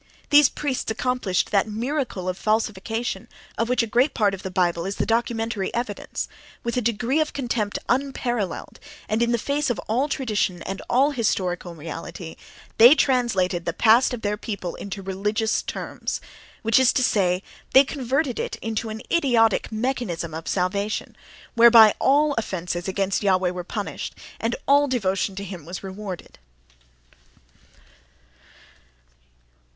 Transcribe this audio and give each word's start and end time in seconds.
—These 0.31 0.49
priests 0.49 0.89
accomplished 0.89 1.51
that 1.51 1.67
miracle 1.67 2.27
of 2.27 2.35
falsification 2.35 3.27
of 3.55 3.69
which 3.69 3.83
a 3.83 3.85
great 3.85 4.15
part 4.15 4.33
of 4.33 4.41
the 4.41 4.49
Bible 4.49 4.83
is 4.87 4.95
the 4.95 5.05
documentary 5.05 5.71
evidence; 5.75 6.27
with 6.63 6.75
a 6.75 6.81
degree 6.81 7.19
of 7.19 7.33
contempt 7.33 7.77
unparalleled, 7.87 8.79
and 9.07 9.21
in 9.21 9.31
the 9.31 9.37
face 9.37 9.69
of 9.69 9.77
all 9.87 10.09
tradition 10.09 10.63
and 10.63 10.81
all 10.89 11.11
historical 11.11 11.75
reality, 11.75 12.35
they 12.79 12.95
translated 12.95 13.65
the 13.65 13.73
past 13.73 14.11
of 14.11 14.23
their 14.23 14.37
people 14.37 14.73
into 14.73 15.03
religious 15.03 15.61
terms, 15.61 16.19
which 16.63 16.79
is 16.79 16.91
to 16.93 17.03
say, 17.03 17.43
they 17.75 17.83
converted 17.83 18.39
it 18.39 18.55
into 18.55 18.89
an 18.89 19.03
idiotic 19.11 19.71
mechanism 19.71 20.33
of 20.33 20.47
salvation, 20.47 21.15
whereby 21.53 21.93
all 21.99 22.33
offences 22.39 22.87
against 22.87 23.21
Jahveh 23.21 23.53
were 23.53 23.63
punished 23.63 24.15
and 24.39 24.55
all 24.67 24.87
devotion 24.87 25.35
to 25.35 25.43
him 25.43 25.63
was 25.63 25.83
rewarded. 25.83 26.39